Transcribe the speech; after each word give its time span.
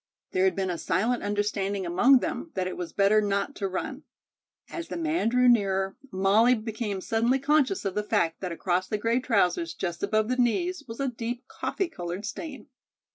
There 0.31 0.45
had 0.45 0.55
been 0.55 0.71
a 0.71 0.79
silent 0.79 1.21
understanding 1.21 1.85
among 1.85 2.21
them 2.21 2.49
that 2.55 2.65
it 2.65 2.75
was 2.75 2.91
better 2.91 3.21
not 3.21 3.53
to 3.57 3.67
run. 3.67 4.01
As 4.71 4.87
the 4.87 4.97
man 4.97 5.29
drew 5.29 5.47
nearer, 5.47 5.95
Molly 6.11 6.55
became 6.55 7.01
suddenly 7.01 7.37
conscious 7.37 7.85
of 7.85 7.93
the 7.93 8.01
fact 8.01 8.39
that 8.41 8.51
across 8.51 8.87
the 8.87 8.97
gray 8.97 9.19
trousers 9.19 9.75
just 9.75 10.01
above 10.01 10.27
the 10.27 10.37
knees 10.37 10.83
was 10.87 10.99
a 10.99 11.07
deep 11.09 11.47
coffee 11.47 11.87
colored 11.87 12.25
stain. 12.25 12.65